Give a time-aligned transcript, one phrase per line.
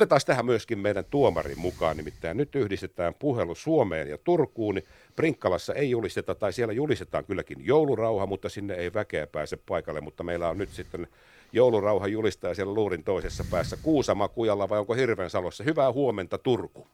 [0.00, 4.80] Otetaan tähän myöskin meidän tuomarin mukaan, nimittäin nyt yhdistetään puhelu Suomeen ja Turkuun.
[5.16, 10.00] Prinkkalassa ei julisteta, tai siellä julistetaan kylläkin joulurauha, mutta sinne ei väkeä pääse paikalle.
[10.00, 11.06] Mutta meillä on nyt sitten
[11.52, 15.64] joulurauha julistaa siellä luurin toisessa päässä Kuusama Kujalla vai onko Hirvensalossa?
[15.64, 16.86] Hyvää huomenta Turku.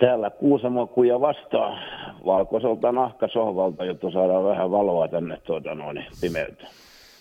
[0.00, 1.78] Täällä Kuusamo Kuja vastaa
[2.26, 6.70] valkoiselta nahkasohvalta, jotta saadaan vähän valoa tänne tuota noin pimeyteen.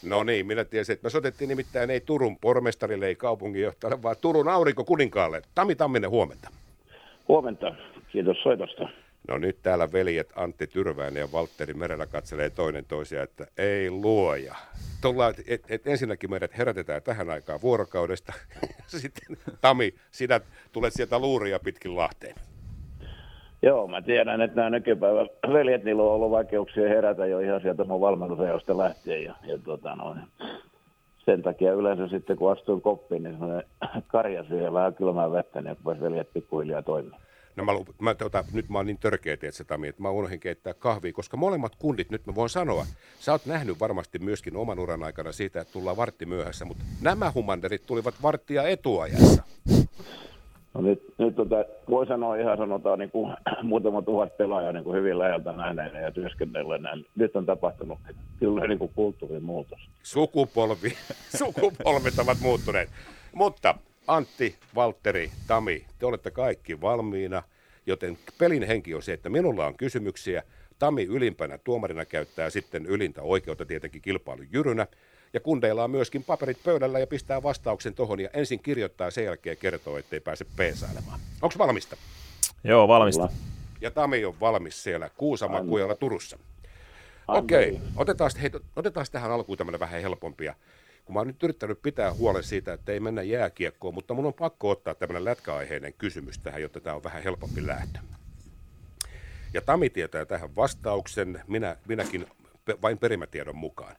[0.04, 4.48] No niin, minä tiesin, että me soitettiin nimittäin ei Turun pormestarille, ei kaupunginjohtajalle, vaan Turun
[4.48, 5.42] aurinko kuninkaalle.
[5.56, 6.50] Tami Tamminen, huomenta.
[7.28, 7.76] Huomenta,
[8.12, 8.90] kiitos soitosta.
[9.28, 14.56] No nyt täällä veljet Antti Tyrväinen ja Valtteri Merellä katselee toinen toisia, että ei luoja.
[15.02, 18.34] Tullaan, et, et ensinnäkin meidät herätetään tähän aikaan vuorokaudesta.
[18.88, 20.42] Sitten Tami, sinä
[20.72, 22.36] tulet sieltä luuria pitkin Lahteen.
[23.62, 27.84] Joo, mä tiedän, että nämä nykypäivän veljet, niillä on ollut vaikeuksia herätä jo ihan sieltä
[27.84, 29.24] mun valmennusajosta lähtien.
[29.24, 30.20] Ja, ja tota noin,
[31.26, 33.38] sen takia yleensä sitten, kun astuin koppiin, niin
[34.08, 37.20] karja siihen vähän kylmää vettä, niin veljet pikkuhiljaa toimii.
[37.56, 37.72] No mä,
[38.02, 41.38] mä, tota, nyt mä oon niin törkeä, että Tami, että mä unohdin keittää kahvia, koska
[41.38, 42.86] molemmat kundit, nyt mä voin sanoa,
[43.20, 47.32] sä oot nähnyt varmasti myöskin oman uran aikana siitä, että tullaan vartti myöhässä, mutta nämä
[47.36, 49.44] humanderit tulivat varttia etuajassa.
[50.74, 51.56] No nyt, nyt tota,
[51.90, 53.34] voi sanoa ihan sanotaan niin kuin,
[53.64, 56.82] muutama tuhat pelaajaa niin kuin hyvin läheltä nähneenä ja työskennellen.
[57.16, 58.00] Nyt on tapahtunut
[58.40, 59.80] kyllä niin kuin kulttuurin muutos.
[60.04, 60.94] Sukupolvi,
[61.40, 62.90] sukupolvet ovat muuttuneet.
[63.34, 63.76] Mutta
[64.08, 67.44] Antti, Valtteri, Tami, te olette kaikki valmiina,
[67.86, 70.44] joten pelin henki on se, että minulla on kysymyksiä.
[70.80, 74.88] Tami ylimpänä tuomarina käyttää sitten ylintä oikeutta tietenkin kilpailun jyrynä.
[75.34, 79.58] Ja kundeilla on myöskin paperit pöydällä ja pistää vastauksen tuohon ja ensin kirjoittaa sen jälkeen
[79.58, 81.20] kertoo, ettei pääse peesailemaan.
[81.42, 81.98] Onko valmista?
[82.64, 83.30] Joo, valmista.
[83.82, 85.60] Ja Tami on valmis siellä Kuusama
[86.00, 86.38] Turussa.
[87.28, 87.88] Okei, okay.
[87.96, 90.56] otetaan, hei, otetaan tähän alkuun tämmöinen vähän helpompia
[91.06, 94.34] kun mä oon nyt yrittänyt pitää huolen siitä, että ei mennä jääkiekkoon, mutta mun on
[94.34, 98.00] pakko ottaa tämmöinen lätkäaiheinen kysymys tähän, jotta tämä on vähän helpompi lähtö.
[99.54, 102.26] Ja Tami tietää tähän vastauksen, minä, minäkin
[102.82, 103.96] vain perimätiedon mukaan.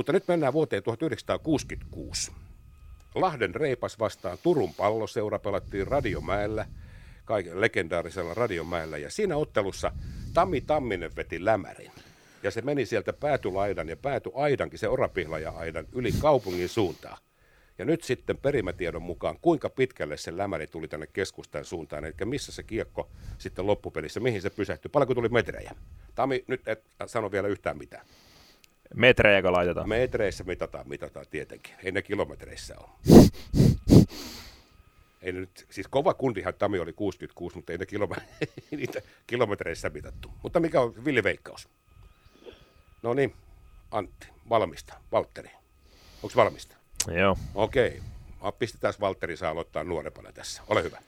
[0.00, 2.32] Mutta nyt mennään vuoteen 1966.
[3.14, 6.66] Lahden reipas vastaan Turun palloseura pelattiin Radiomäellä,
[7.24, 9.92] kaiken legendaarisella Radiomäellä, ja siinä ottelussa
[10.34, 11.90] Tami Tamminen veti lämärin
[12.42, 17.18] ja se meni sieltä päätylaidan ja päätyaidankin, se orapihlaja-aidan, yli kaupungin suuntaan.
[17.78, 22.52] Ja nyt sitten perimätiedon mukaan, kuinka pitkälle se lämäri tuli tänne keskustan suuntaan, eli missä
[22.52, 25.72] se kiekko sitten loppupelissä, mihin se pysähtyi, paljonko tuli metrejä.
[26.14, 28.06] Tami, nyt et sano vielä yhtään mitään.
[28.94, 29.88] Metrejäkö laitetaan?
[29.88, 31.74] Metreissä mitataan, mitataan tietenkin.
[31.84, 32.88] Ei ne kilometreissä ole.
[35.22, 38.46] Ei ne nyt, siis kova kundihan Tami oli 66, mutta ei ne kilome-
[38.76, 40.32] niitä kilometreissä mitattu.
[40.42, 41.68] Mutta mikä on villiveikkaus?
[43.02, 43.34] No niin,
[43.90, 44.94] Antti, valmista.
[45.12, 45.50] Valtteri,
[46.22, 46.76] onko valmista?
[47.18, 47.36] Joo.
[47.54, 48.00] Okei,
[48.40, 48.52] okay.
[48.58, 50.62] pistetään Valtteri saa aloittaa nuorempana tässä.
[50.68, 50.98] Ole hyvä.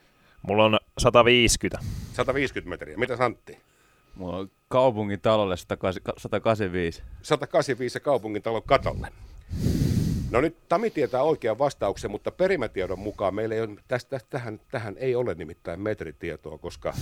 [0.42, 1.84] Mulla on 150.
[2.12, 2.96] 150 metriä.
[2.96, 3.58] Mitä Antti?
[4.14, 5.56] Mulla on kaupungin talolle
[6.16, 7.02] 185.
[7.22, 9.08] 185 ja kaupungin talon katolle.
[10.30, 14.94] No nyt Tami tietää oikean vastauksen, mutta perimätiedon mukaan meillä ei ole, tästä, tähän, tähän
[14.98, 16.92] ei ole nimittäin metritietoa, koska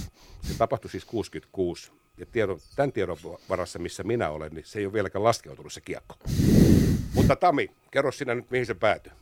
[0.43, 3.17] se tapahtui siis 66 ja tiedon, tämän tiedon
[3.49, 6.15] varassa, missä minä olen, niin se ei ole vieläkään laskeutunut se kiekko.
[7.15, 9.13] Mutta Tami, kerro sinä nyt, mihin se päätyi.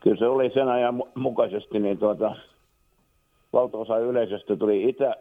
[0.00, 2.36] Kyllä se oli sen ajan mukaisesti, niin tuota,
[3.52, 5.16] valtaosa yleisöstä tuli itä,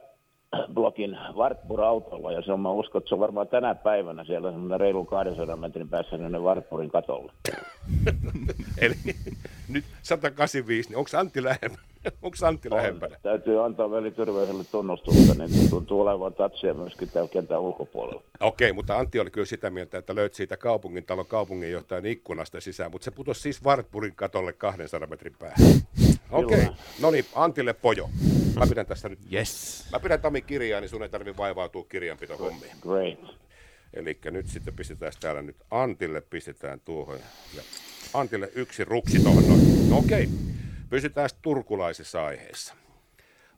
[0.74, 4.80] blokin Wartburg-autolla, ja se on, mä uskon, että se on varmaan tänä päivänä siellä semmoinen
[4.80, 7.32] reilu 200 metrin päässä ne Wartburgin katolle.
[8.82, 8.96] Eli
[9.70, 11.84] nyt 185, niin onko Antti lähempänä?
[12.22, 13.18] Onko Antti on, lähempänä?
[13.24, 18.24] Täytyy antaa veli Tyrväiselle tunnustusta, niin tuntuu olevan tatsia myöskin täällä kentän ulkopuolella.
[18.40, 22.62] Okei, okay, mutta Antti oli kyllä sitä mieltä, että löyt siitä kaupungin talon kaupunginjohtajan ikkunasta
[22.62, 25.58] sisään, mutta se putosi siis Wartburgin katolle 200 metrin päähän.
[26.34, 26.74] Okei, okay.
[27.00, 28.10] no niin, Antille pojo.
[28.60, 29.20] Mä pidän tässä nyt.
[29.34, 29.86] Yes.
[29.92, 32.76] Mä pidän Tami kirjaa, niin sun ei tarvitse vaivautua kirjanpito hommiin.
[32.82, 33.20] Great.
[33.94, 37.20] Eli nyt sitten pistetään täällä nyt Antille, pistetään tuohon.
[37.56, 37.64] Ja
[38.14, 39.90] Antille yksi ruksi tuohon noin.
[39.90, 40.38] No okei, okay.
[40.90, 42.76] pysytään turkulaisessa aiheessa.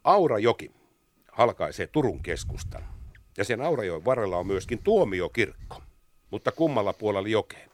[0.04, 0.72] Aurajoki
[1.32, 2.84] halkaisee Turun keskustan.
[3.38, 5.82] Ja sen Aurajoen varrella on myöskin tuomiokirkko.
[6.32, 7.70] Mutta kummalla puolella jokeen?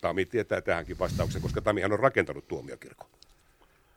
[0.00, 3.10] Tami tietää tähänkin vastauksen, koska Tamihan on rakentanut tuomiokirkon.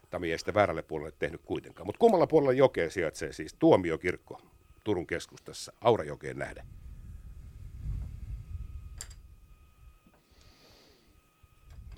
[0.09, 1.85] Tami ei sitä väärälle puolelle tehnyt kuitenkaan.
[1.87, 4.41] Mutta kummalla puolella jokea sijaitsee siis tuomiokirkko
[4.83, 6.65] Turun keskustassa Aurajokeen nähden?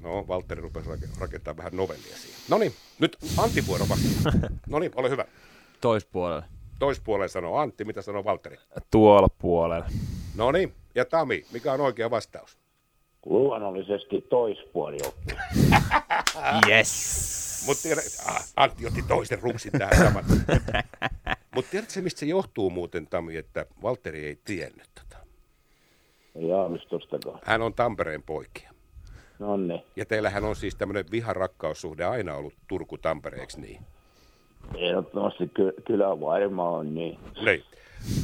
[0.02, 0.90] No, Valtteri rupesi
[1.20, 2.42] rakentamaan vähän novellia siihen.
[2.50, 3.86] No niin, nyt Antti vuoro.
[4.70, 5.26] No niin, ole hyvä.
[5.82, 6.46] Toispuolelle.
[6.80, 8.58] Toispuolelle sanoo Antti, mitä sanoo Valtteri?
[8.92, 9.86] Tuolla puolella.
[10.36, 12.63] No niin, ja Tami, mikä on oikea vastaus?
[13.26, 15.42] Luonnollisesti toispuolijoukkueen.
[16.70, 17.64] Yes.
[17.68, 17.90] Mutta
[18.56, 20.24] Antti otti toisen ruksin tähän saman.
[21.56, 25.24] Mutta tiedätkö mistä se johtuu muuten, Tami, että Valtteri ei tiennyt tätä?
[26.36, 27.40] Ei aavistustakaan.
[27.44, 28.72] Hän on Tampereen poikia.
[29.40, 29.82] No niin.
[29.96, 33.82] Ja teillähän on siis tämmöinen viharakkaussuhde aina ollut Turku-Tampereeksi niin?
[34.76, 37.20] Ehdottomasti ky- kyllä varmaan on niin.
[37.46, 37.64] Niin.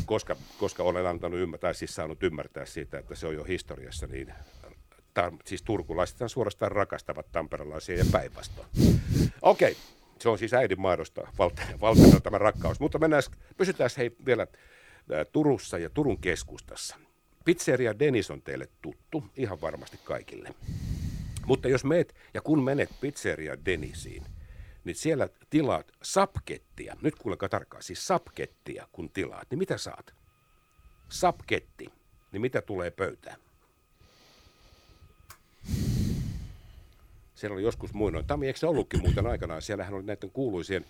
[0.05, 4.33] Koska, koska olen antanut ymmärtää, siis saanut ymmärtää siitä, että se on jo historiassa, niin
[5.13, 8.67] ta, siis turkulaiset suorastaan rakastavat tamperelaisia ja päinvastoin.
[9.41, 9.77] Okei,
[10.19, 11.27] se on siis äidin maidosta
[11.81, 12.79] Valtteri tämä rakkaus.
[12.79, 13.23] Mutta mennään,
[13.57, 14.47] pysytään hei vielä
[15.11, 16.95] ää, Turussa ja Turun keskustassa.
[17.45, 20.53] Pizzeria Denis on teille tuttu, ihan varmasti kaikille.
[21.45, 24.25] Mutta jos meet ja kun menet Pizzeria Denisiin,
[24.83, 26.95] niin siellä tilaat sapkettia.
[27.01, 30.13] Nyt kuulekaa tarkkaan, siis sapkettia kun tilaat, niin mitä saat?
[31.09, 31.89] Sapketti,
[32.31, 33.39] niin mitä tulee pöytään?
[37.39, 38.25] Siellä oli joskus muinoin.
[38.27, 39.61] Tami, eikö se ollutkin muuten aikanaan?
[39.61, 40.85] Siellähän oli näiden kuuluisien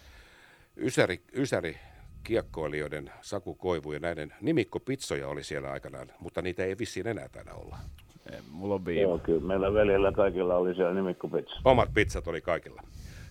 [0.78, 1.78] ysäri, ysäri
[2.24, 7.54] kiekkoilijoiden Saku Koivu ja näiden nimikkopitsoja oli siellä aikanaan, mutta niitä ei vissiin enää taida
[7.54, 7.78] olla.
[8.32, 9.02] Ei, Mulla on viiva.
[9.02, 11.56] Joo, kyllä meillä veljellä kaikilla oli siellä nimikkopitsa.
[11.66, 12.82] Omat pizzat oli kaikilla.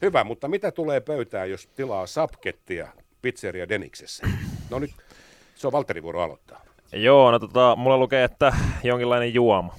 [0.02, 2.88] Hyvä, mutta mitä tulee pöytään, jos tilaa sapkettia
[3.22, 4.28] pizzeria Deniksessä?
[4.70, 4.90] No nyt,
[5.54, 6.62] se on Valtteri vuoro aloittaa.
[6.92, 8.52] Joo, no tota, mulla lukee, että
[8.84, 9.74] jonkinlainen juoma.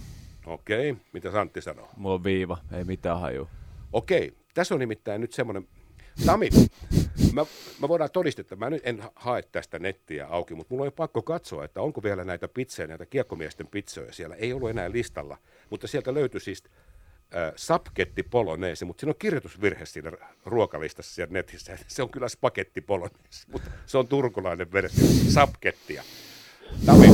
[0.49, 1.89] Okei, mitä Santti sanoo?
[1.97, 3.47] Mulla on viiva, ei mitään haju.
[3.93, 5.67] Okei, tässä on nimittäin nyt semmoinen...
[6.25, 6.49] Sami,
[7.33, 7.45] mä,
[7.79, 11.65] mä voidaan todistetta, mä nyt en hae tästä nettiä auki, mutta mulla on pakko katsoa,
[11.65, 14.35] että onko vielä näitä pizzejä, näitä kiekkomiesten pizzoja siellä.
[14.35, 15.37] Ei ollut enää listalla,
[15.69, 16.63] mutta sieltä löytyi siis
[17.35, 20.11] äh, sapketti poloneesi, mutta siinä on kirjoitusvirhe siinä
[20.45, 21.77] ruokalistassa siellä netissä.
[21.87, 26.03] Se on kyllä spagetti poloneesi, mutta se on turkulainen versio, sapkettia.
[26.85, 27.07] Tami,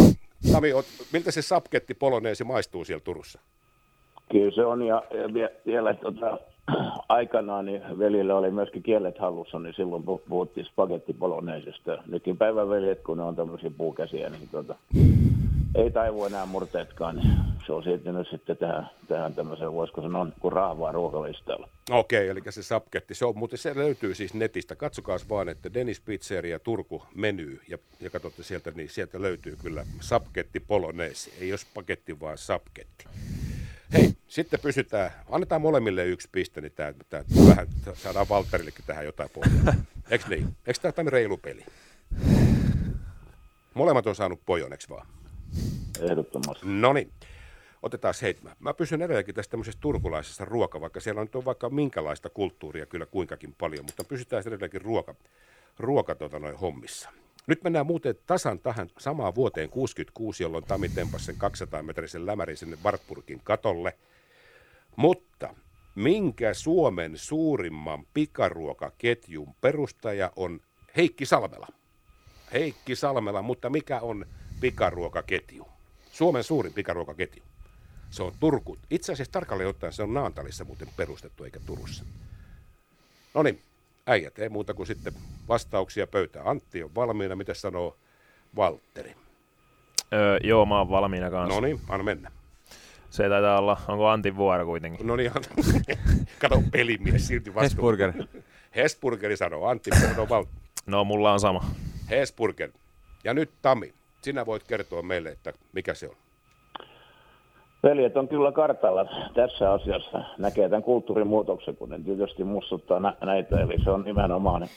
[0.76, 3.40] Oot, miltä se sapketti poloneesi maistuu siellä Turussa?
[4.32, 6.40] Kyllä se on, ja, ja vie- vielä tota,
[7.10, 11.98] aikanaan niin veljillä oli myöskin kielet hallussa, niin silloin pu- puhuttiin spagettipoloneisesta.
[12.08, 14.76] Nytkin päivän veljet, kun ne on tämmöisiä puukäsiä, niin tota,
[15.76, 20.52] ei taivu enää murteetkaan, niin se on siirtynyt sitten tähän, tähän tämmöiseen, voisiko sanoa, kuin
[20.52, 21.70] rahvaa ruokalistalla.
[21.92, 24.76] Okei, eli se sapketti, se on, mutta se löytyy siis netistä.
[24.76, 29.86] Katsokaa vaan, että Dennis Pizzeria Turku meny ja, ja katsotte sieltä, niin sieltä löytyy kyllä
[30.00, 31.34] sapketti poloneesi.
[31.40, 33.06] Ei ole paketti, vaan sapketti.
[33.94, 39.30] Hei, sitten pysytään, annetaan molemmille yksi piste, niin tää, tää, vähän saadaan Valtterillekin tähän jotain
[39.30, 39.74] pohjaa.
[40.12, 40.48] Eikö niin?
[40.68, 41.66] Eikö tämä reilu peli?
[43.74, 45.08] Molemmat on saanut pojon, eikö vaan?
[46.02, 46.66] Ehdottomasti.
[46.66, 47.12] No niin,
[47.82, 48.56] otetaan seitsemän.
[48.60, 53.06] Mä pysyn edelleenkin tästä tämmöisestä turkulaisesta ruoka, vaikka siellä on, on vaikka minkälaista kulttuuria kyllä
[53.06, 55.16] kuinkakin paljon, mutta pysytään edelleenkin ruoka,
[55.80, 57.10] ruoka tota noin hommissa.
[57.48, 62.78] Nyt mennään muuten tasan tähän samaan vuoteen 66, jolloin Tami tempasi sen 200-metrisen lämärin sinne
[62.84, 63.98] Wartburgin katolle.
[64.96, 65.56] Mutta
[65.96, 70.60] minkä Suomen suurimman pikaruokaketjun perustaja on
[70.98, 71.68] Heikki Salmela?
[72.54, 74.26] Heikki Salmela, mutta mikä on
[74.66, 75.68] pikaruokaketju?
[76.12, 77.44] Suomen suurin pikaruokaketju.
[78.10, 78.78] Se on Turku.
[78.90, 82.06] Itse asiassa tarkalleen ottaen se on Naantalissa muuten perustettu eikä Turussa.
[83.34, 83.62] No niin,
[84.08, 85.14] äijät, ei muuta kuin sitten
[85.48, 86.48] vastauksia pöytään.
[86.48, 87.98] Antti on valmiina, mitä sanoo
[88.56, 89.16] Valtteri?
[90.14, 91.56] Öö, joo, mä oon valmiina kanssa.
[91.56, 92.32] No niin, anna mennä.
[93.10, 95.08] Se taitaa olla, onko Antin vuoro kuitenkin?
[95.08, 95.32] No niin,
[96.40, 97.98] kato pelimies, silti vastuun.
[97.98, 98.14] Hesburger.
[98.76, 100.62] Hesburgeri sanoo, Antti mitä sanoo Valtteri.
[100.86, 101.66] No, mulla on sama.
[102.10, 102.72] Hesburger.
[103.24, 103.94] Ja nyt Tami,
[104.26, 106.16] sinä voit kertoa meille, että mikä se on.
[107.84, 110.24] Veljet on kyllä kartalla tässä asiassa.
[110.38, 113.60] Näkee tämän kulttuurimuutoksen, kun ne tietysti muistuttaa nä- näitä.
[113.60, 114.68] Eli se on nimenomaan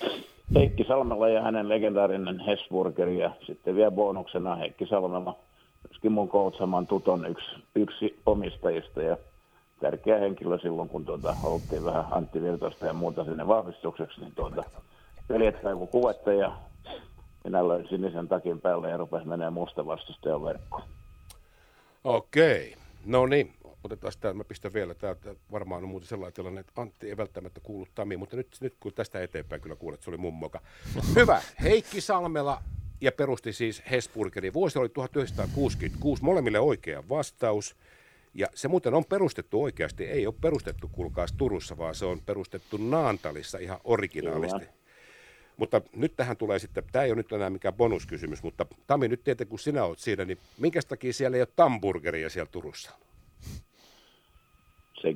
[0.54, 3.08] Heikki Salmela ja hänen legendaarinen Hesburger.
[3.08, 5.36] Ja sitten vielä bonuksena Heikki Salmela,
[5.88, 9.02] myöskin mun koutsaman tuton yksi, yksi omistajista.
[9.02, 9.16] Ja
[9.80, 14.62] tärkeä henkilö silloin, kun tuota, haluttiin vähän Antti Virtosta ja muuta sinne vahvistukseksi, niin tuota,
[15.28, 15.56] veljet
[15.90, 16.52] kuvetta ja
[17.48, 20.82] minä löin sinisen takin päälle ja rupesi menemään musta vastustajan verkkoon.
[22.04, 22.76] Okei,
[23.06, 27.08] no niin, otetaan tämä, mä pistän vielä, täältä varmaan on muuten sellainen tilanne, että Antti
[27.08, 30.34] ei välttämättä kuulu Tamiin, mutta nyt, nyt kun tästä eteenpäin kyllä kuulet, se oli mun
[30.34, 30.60] moka.
[31.16, 32.62] Hyvä, Heikki Salmela
[33.00, 34.54] ja perusti siis Hesburgerin.
[34.54, 37.76] Vuosi oli 1966, molemmille oikea vastaus.
[38.34, 42.76] Ja se muuten on perustettu oikeasti, ei ole perustettu kuulkaas Turussa, vaan se on perustettu
[42.76, 44.58] Naantalissa ihan originaalisti.
[44.58, 44.77] Kyllä.
[45.58, 49.24] Mutta nyt tähän tulee sitten, tämä ei ole nyt enää mikään bonuskysymys, mutta Tami, nyt
[49.24, 52.90] tietenkin kun sinä olet siinä, niin minkä takia siellä ei ole tamburgeria siellä Turussa?
[55.02, 55.14] se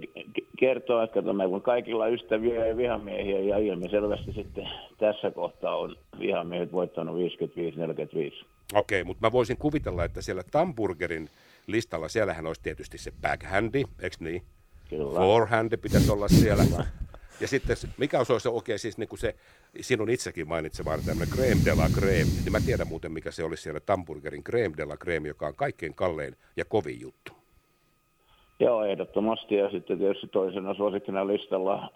[0.58, 4.68] kertoo, että meillä on kaikilla ystäviä ja vihamiehiä ja ilmiselvästi sitten
[4.99, 8.44] tässä kohtaa on vihamiehet voittanut 55-45.
[8.75, 11.28] Okei, mutta mä voisin kuvitella, että siellä Tamburgerin
[11.66, 12.08] listalla.
[12.08, 14.42] Siellähän olisi tietysti se backhandi, eikö niin?
[14.90, 15.20] Kyllä.
[15.20, 16.64] Forehandi pitäisi olla siellä.
[17.42, 19.34] Ja sitten, mikä olisi se oikein siis niin kuin se
[19.80, 23.62] sinun itsekin mainitsemaan tämmöinen crème de la crème, niin mä tiedän muuten, mikä se olisi
[23.62, 27.32] siellä Tamburgerin crème de la crème, joka on kaikkein kallein ja kovin juttu.
[28.61, 29.54] Joo, ehdottomasti.
[29.54, 31.92] Ja sitten tietysti toisena suosikkina listalla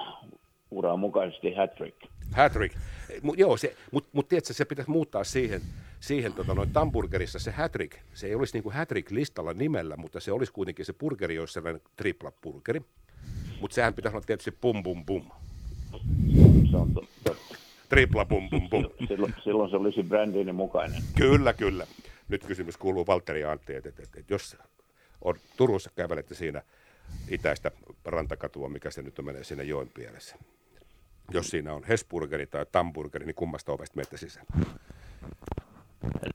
[0.70, 1.96] uran mukaisesti hat-trick.
[2.32, 2.76] Hattrick.
[3.22, 5.60] Mut, joo, se, mutta mut tiedätkö, se pitäisi muuttaa siihen,
[6.00, 7.98] siihen tota, noin Tamburgerissa se hattrick.
[8.14, 11.54] Se ei olisi niin kuin hattrick listalla nimellä, mutta se olisi kuitenkin se burgeri, olisi
[11.54, 12.80] sellainen tripla burgeri.
[13.60, 15.22] Mutta sehän pitäisi olla tietysti pum pum pum.
[16.70, 17.56] Se on to- totta.
[17.88, 18.84] Tripla pum pum pum.
[19.08, 21.02] Silloin, silloin se olisi brändini mukainen.
[21.16, 21.86] Kyllä, kyllä.
[22.28, 24.56] Nyt kysymys kuuluu Valtteri ja Antti, että, että, että, että jos
[25.22, 26.62] on Turussa kävelette siinä
[27.28, 27.70] itäistä
[28.04, 30.36] rantakatua, mikä se nyt on menee siinä joen pielessä.
[31.30, 34.46] Jos siinä on Hesburgeri tai Tamburgeri, niin kummasta ovesta menette sisään?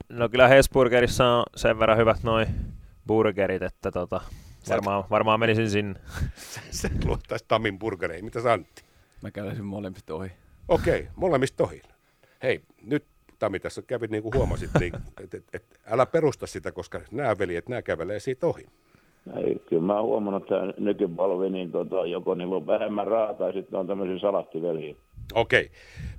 [0.08, 2.46] No kyllä Hesburgerissa on sen verran hyvät noi
[3.06, 4.20] burgerit, että tota,
[4.68, 6.00] varmaan, varmaan menisin sinne.
[6.70, 8.24] Se luottaisi Tamin burgereihin.
[8.24, 8.82] Mitä sä Antti?
[9.22, 10.32] Mä kävisin molemmista ohi.
[10.68, 11.82] Okei, molemmista ohi.
[12.42, 13.04] Hei, nyt
[13.38, 17.38] Tami tässä kävi niin kuin huomasit, niin, et, et, et, älä perusta sitä, koska nämä
[17.38, 18.66] veljet, nämä kävelee siitä ohi.
[19.36, 23.52] Ei, kyllä mä oon huomannut, että nykypalvi, niin tota, joko niillä on vähemmän rahaa tai
[23.52, 24.94] sitten on tämmöisiä salattiveliä.
[25.34, 25.70] Okei,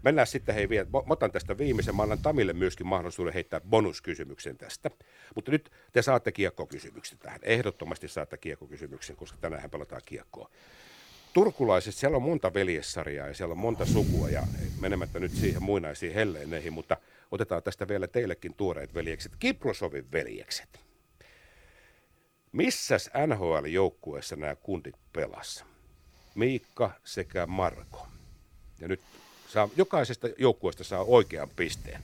[0.04, 0.88] mennään sitten hei vielä.
[0.92, 1.96] Mä otan tästä viimeisen.
[1.96, 4.92] Mä annan Tamille myöskin mahdollisuuden heittää bonuskysymyksen tästä.
[5.36, 7.40] Mutta nyt te saatte kiekkokysymyksen tähän.
[7.44, 10.50] Ehdottomasti saatte kiekkokysymyksen, koska tänään pelataan kiekkoa.
[11.34, 14.42] Turkulaiset, siellä on monta veljessarjaa ja siellä on monta sukua ja
[14.82, 16.98] menemättä nyt siihen muinaisiin helleeneihin, mutta
[17.32, 19.32] otetaan tästä vielä teillekin tuoreet veljekset.
[19.40, 20.80] Kiprosovin veljekset.
[22.54, 25.66] Missäs NHL-joukkueessa nämä kundit pelas?
[26.36, 28.08] Miikka sekä Marko.
[28.80, 29.02] Ja nyt
[29.48, 32.02] saa, jokaisesta joukkueesta saa oikean pisteen.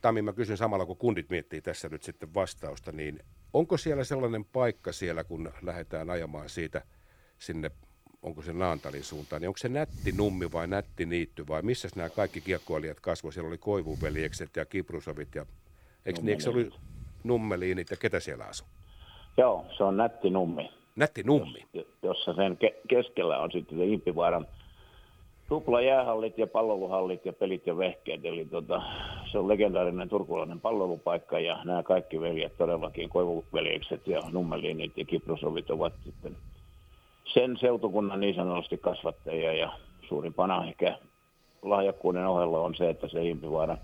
[0.00, 3.20] Tami, mä kysyn samalla, kun kundit miettii tässä nyt sitten vastausta, niin
[3.52, 6.82] onko siellä sellainen paikka siellä, kun lähdetään ajamaan siitä
[7.38, 7.70] sinne,
[8.22, 12.10] onko se Naantalin suuntaan, niin onko se nätti nummi vai nätti niitty vai missä nämä
[12.10, 13.32] kaikki kiekkoilijat kasvoi?
[13.32, 15.46] Siellä oli Koivuveljekset ja Kiprusovit ja
[16.06, 16.70] eikö, niin, eikö se oli
[17.24, 18.68] Nummeliinit ja ketä siellä asui?
[19.36, 21.64] Joo, se on nätti nummi, Nätti nummi.
[22.02, 24.46] jossa sen ke- keskellä on sitten se Impivaaran
[25.48, 28.24] tupla jäähallit ja palloluhallit ja pelit ja vehkeet.
[28.24, 28.82] Eli tota,
[29.32, 35.70] se on legendaarinen turkulainen pallolupaikka ja nämä kaikki veljet todellakin, Koivuveljekset ja Nummeliinit ja Kiprosovit
[35.70, 36.36] ovat sitten
[37.34, 39.72] sen seutukunnan niin sanotusti kasvattajia ja
[40.08, 40.98] suurimpana ehkä
[41.62, 43.78] lahjakkuuden ohella on se, että se Impivaaran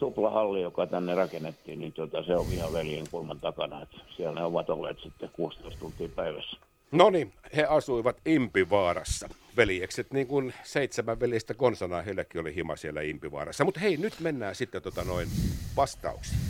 [0.00, 3.82] tuplahalli, joka tänne rakennettiin, niin tota, se on ihan veljen kulman takana.
[3.82, 6.56] Että siellä ne ovat olleet sitten 16 tuntia päivässä.
[6.92, 9.28] No niin, he asuivat Impivaarassa.
[9.56, 13.64] Veljekset, niin kuin seitsemän veljestä konsana, heilläkin oli hima siellä Impivaarassa.
[13.64, 15.28] Mutta hei, nyt mennään sitten tota noin
[15.76, 16.40] vastauksiin.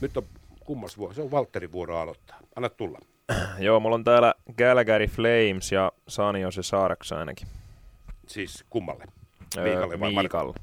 [0.00, 0.24] Nyt on
[0.60, 2.38] kummas vuoro, se on Valtterin vuoro aloittaa.
[2.56, 2.98] Anna tulla.
[3.58, 7.48] Joo, mulla on täällä Calgary Flames ja San Jose Sharks ainakin.
[8.26, 9.04] Siis kummalle?
[9.56, 10.12] Öö, Miikalle vai?
[10.12, 10.54] Miikalle.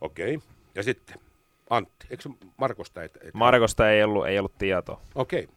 [0.00, 0.38] Okei.
[0.74, 1.16] Ja sitten
[1.72, 3.02] Antti, eikö Markosta?
[3.02, 3.34] Et, et...
[3.34, 5.00] Markosta ei ollut, ei ollut tietoa.
[5.14, 5.48] Okei.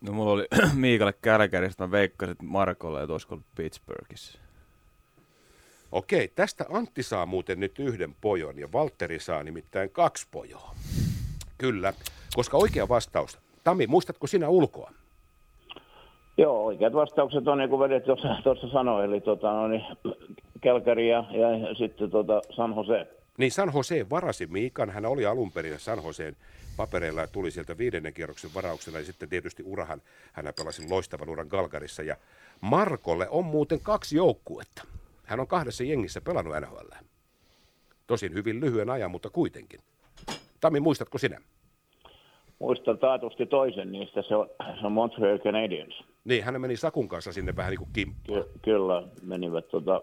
[0.00, 4.38] No mulla oli Miikalle Kälkäristä, mä veikkasin, että Markolle, että olisiko ollut Pittsburghissa.
[5.92, 10.74] Okei, tästä Antti saa muuten nyt yhden pojon ja Valtteri saa nimittäin kaksi pojoa.
[11.58, 11.92] Kyllä,
[12.34, 13.38] koska oikea vastaus.
[13.64, 14.90] Tami, muistatko sinä ulkoa?
[16.38, 19.84] Joo, oikeat vastaukset on, niin kuin vedet tuossa, tuossa sanoi, eli tota, no, niin,
[20.62, 23.19] Calgary ja, ja sitten tota San Jose.
[23.38, 26.36] Niin San Jose varasi Miikan, hän oli alun perin San Joseen
[26.76, 31.46] papereilla ja tuli sieltä viidennen kierroksen varauksena ja sitten tietysti urahan, hän pelasi loistavan uran
[31.46, 32.16] Galgarissa ja
[32.60, 34.82] Markolle on muuten kaksi joukkuetta.
[35.24, 37.04] Hän on kahdessa jengissä pelannut NHL.
[38.06, 39.80] Tosin hyvin lyhyen ajan, mutta kuitenkin.
[40.60, 41.40] Tami, muistatko sinä?
[42.58, 46.04] Muistan taatusti toisen niistä, se on, se on Montreal Canadiens.
[46.24, 48.44] Niin, hän meni Sakun kanssa sinne vähän niin kuin kimppuun.
[48.44, 50.02] Ky- kyllä, menivät tota,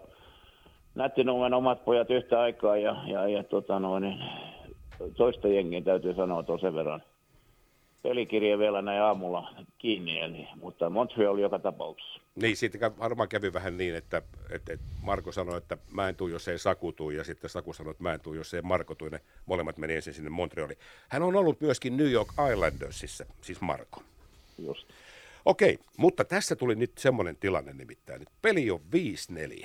[0.98, 4.18] Nättinumen omat pojat yhtä aikaa ja, ja, ja tota noin, niin,
[5.16, 7.02] toista jengiä täytyy sanoa tuon sen verran.
[8.02, 12.20] Pelikirja vielä näin aamulla kiinni, eli, mutta Montreal joka tapauksessa.
[12.34, 16.28] Niin, siitä varmaan kävi vähän niin, että, että, että Marko sanoi, että mä en tuu,
[16.28, 18.94] jos ei Saku tuu, ja sitten Saku sanoi, että mä en tuu, jos ei Marko
[18.94, 19.08] tuu.
[19.08, 20.78] Ne molemmat meni ensin sinne Montrealiin.
[21.08, 24.02] Hän on ollut myöskin New York Islandersissa, siis Marko.
[24.58, 24.88] Just.
[25.44, 28.80] Okei, mutta tässä tuli nyt semmoinen tilanne nimittäin, että peli on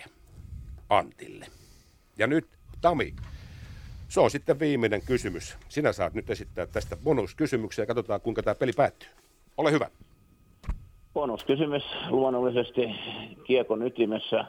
[0.06, 0.10] 5-4
[0.98, 1.46] Antille.
[2.18, 2.48] Ja nyt,
[2.82, 3.14] Tami,
[4.08, 5.58] se on sitten viimeinen kysymys.
[5.70, 9.10] Sinä saat nyt esittää tästä bonuskysymyksiä ja katsotaan, kuinka tämä peli päättyy.
[9.58, 9.90] Ole hyvä.
[11.14, 12.82] Bonuskysymys luonnollisesti
[13.44, 14.46] kiekon ytimessä.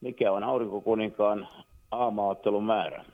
[0.00, 1.48] Mikä on aurinkokuninkaan
[1.90, 3.04] aamaottelun määrä?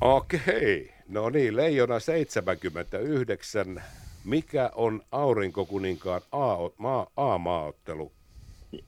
[0.00, 3.82] Okei, No niin, Leijona 79.
[4.24, 6.20] Mikä on aurinkokuninkaan
[7.16, 8.12] A-maaottelu?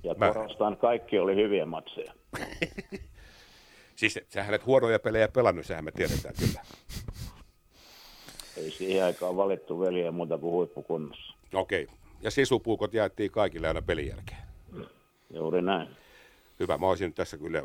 [0.02, 2.12] Ja Mä- korostan, kaikki oli hyviä matseja.
[3.96, 6.60] Siis sä hänet huonoja pelejä pelannut, sehän me tiedetään kyllä.
[8.56, 11.34] Ei siihen aikaan valittu veliä muuta kuin huippukunnossa.
[11.54, 11.86] Okei.
[12.22, 14.42] Ja sisupuukot jaettiin kaikille aina pelin jälkeen.
[15.34, 15.88] Juuri näin.
[16.60, 17.62] Hyvä, mä olisin tässä kyllä...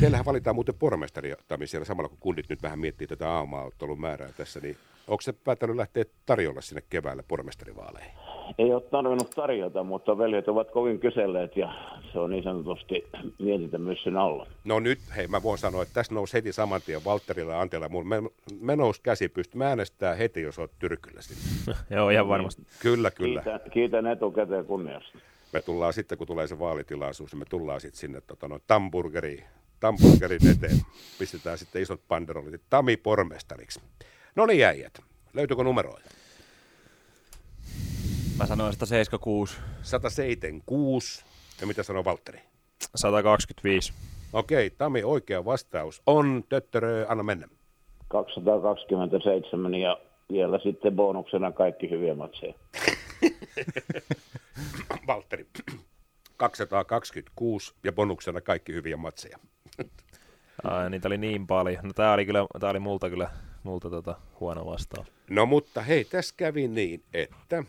[0.00, 4.32] Teillähän valitaan muuten pormestari Tami, siellä samalla kun kundit nyt vähän miettii tätä aamaaottelun määrää
[4.36, 4.76] tässä, niin
[5.08, 8.12] onko se päättänyt lähteä tarjolla sinne keväällä pormestarivaaleihin?
[8.58, 11.74] Ei ole tarvinnut tarjota, mutta veljet ovat kovin kyselleet ja
[12.12, 13.06] se on niin sanotusti
[13.38, 14.46] mietintämyssyn alla.
[14.64, 17.88] No nyt, hei, mä voin sanoa, että tässä nousi heti saman tien Valterilla ja Antilla.
[17.88, 18.22] Mun, me,
[18.60, 19.58] me nousi käsi pysty.
[19.58, 21.78] Mä äänestää heti, jos oot tyrkyllä sinne.
[21.96, 22.62] Joo, ihan varmasti.
[22.82, 23.42] Kyllä, kyllä.
[23.42, 25.18] Kiitän, kiitän etukäteen kunniasta.
[25.52, 29.44] Me tullaan sitten, kun tulee se vaalitilaisuus, niin me tullaan sitten sinne tota, no, Tamburgeriin,
[29.80, 30.80] Tamburgerin eteen.
[31.18, 32.62] Pistetään sitten isot banderolit.
[32.70, 33.80] Tami pormestariksi.
[34.36, 35.00] No niin, jäijät.
[35.34, 36.10] Löytyykö numeroita?
[38.38, 39.58] Mä sanoin 176.
[39.82, 41.24] 176.
[41.60, 42.40] Ja mitä sanoo Valtteri?
[42.94, 43.92] 125.
[44.32, 47.48] Okei, Tami, oikea vastaus on, töttörö, anna mennä.
[48.08, 50.00] 227 ja
[50.32, 52.54] vielä sitten bonuksena kaikki hyviä matseja.
[55.06, 55.46] Valtteri,
[56.36, 59.38] 226 ja bonuksena kaikki hyviä matseja.
[60.70, 61.84] Ai, niitä oli niin paljon.
[61.84, 63.30] No tää oli kyllä, tää oli multa kyllä,
[63.62, 65.12] multa tota, huono vastaus.
[65.30, 67.64] No mutta hei, tässä kävi niin, että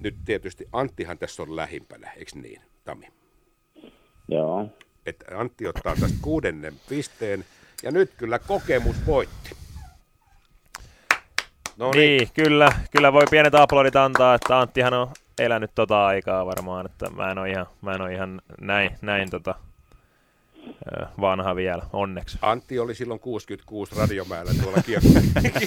[0.00, 3.08] nyt tietysti Anttihan tässä on lähimpänä, eikö niin, Tami?
[4.28, 4.66] Joo.
[5.06, 7.44] Että Antti ottaa tästä kuudennen pisteen,
[7.82, 9.50] ja nyt kyllä kokemus voitti.
[11.76, 16.46] No niin, Niin, kyllä, kyllä voi pienet aplodit antaa, että Anttihan on elänyt tota aikaa
[16.46, 19.54] varmaan, että mä en ole ihan, mä en ole ihan näin, näin tota,
[21.20, 22.38] vanha vielä, onneksi.
[22.42, 25.08] Antti oli silloin 66 radiomäellä tuolla kiekko,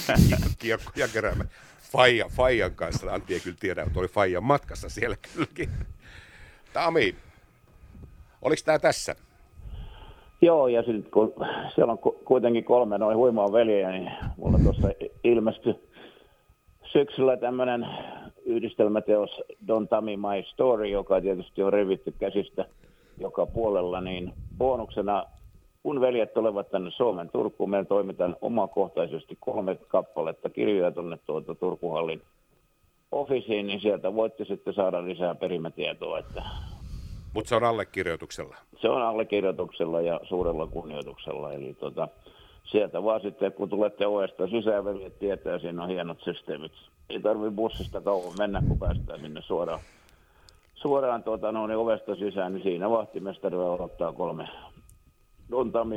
[0.60, 1.50] kiekkoja keräämään.
[1.91, 3.13] Faija, Faijan kanssa.
[3.13, 5.70] Antti ei kyllä tiedä, mutta oli Faijan matkassa siellä kylläkin.
[6.74, 7.15] Tami,
[8.41, 9.15] oliko tämä tässä?
[10.42, 11.33] Joo, ja sitten kun
[11.75, 14.88] siellä on ku- kuitenkin kolme noin huimaa veljejä, niin mulla tuossa
[15.24, 15.75] ilmestyi
[16.92, 17.88] syksyllä tämmöinen
[18.46, 19.29] yhdistelmäteos
[19.68, 22.66] Don Tami My Story, joka tietysti on revitty käsistä
[23.20, 25.25] joka puolella, niin bonuksena
[25.83, 32.22] kun veljet tulevat tänne Suomen Turkuun, meillä toimitaan omakohtaisesti kolme kappaletta kirjoja tuonne tuota Turkuhallin
[33.11, 36.44] officiin, niin sieltä voitte sitten saada lisää perimätietoa, että
[37.33, 38.55] Mutta se on allekirjoituksella.
[38.81, 41.53] se on allekirjoituksella ja suurella kunnioituksella.
[41.53, 42.07] Eli tota,
[42.63, 46.72] sieltä vaan sitten, kun tulette ovesta sisään, veljet tietää, siinä on hienot systeemit.
[47.09, 49.79] Ei tarvi bussista kauan mennä, kun päästään sinne suoraan,
[50.83, 54.48] suoraan tuota, no, niin ovesta sisään, niin siinä vahtimestari odottaa kolme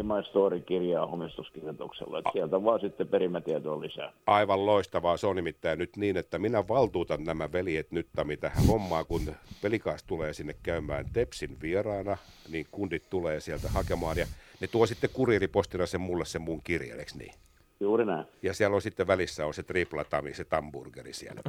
[0.03, 2.19] My Story-kirjaa omistuskirjoituksella.
[2.19, 4.13] Et sieltä vaan sitten perimätietoa lisää.
[4.27, 5.17] Aivan loistavaa.
[5.17, 8.09] Se on nimittäin nyt niin, että minä valtuutan nämä veljet nyt
[8.41, 9.21] tähän hommaan, kun
[9.63, 12.17] pelikaas tulee sinne käymään Tepsin vieraana,
[12.51, 14.27] niin kundit tulee sieltä hakemaan ja
[14.61, 17.35] ne tuo sitten kuriiripostina sen mulle sen mun kirjeen, eikö niin?
[17.81, 18.27] Juuri näin.
[18.43, 21.41] Ja siellä on sitten välissä on se tripla Tami, se tamburgeri siellä.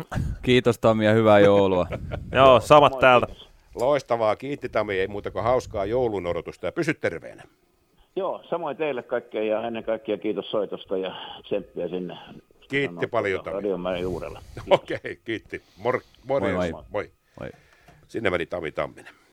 [0.42, 1.88] Kiitos Tami ja hyvää joulua.
[2.32, 3.28] Joo, samat täältä.
[3.76, 7.44] Loistavaa, kiitti Tami, ei muuta kuin hauskaa joulun odotusta ja pysy terveenä.
[8.16, 12.18] Joo, samoin teille kaikkea ja ennen kaikkea kiitos soitosta ja tsemppiä sinne.
[12.70, 13.62] Kiitti Sanoo, paljon, tuota, Tami.
[13.62, 14.42] Radiomäen juurella.
[14.70, 15.62] Okei, okay, kiitti.
[15.78, 16.58] Mor, morjens.
[16.58, 16.84] Moi, moi.
[16.90, 17.12] moi.
[17.40, 17.52] moi.
[17.52, 17.62] Moi.
[18.08, 19.13] Sinne meni Tami Tamminen.